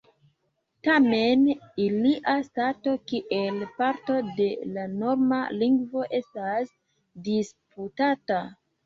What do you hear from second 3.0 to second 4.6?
kiel parto de